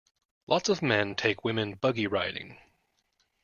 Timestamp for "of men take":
0.67-1.43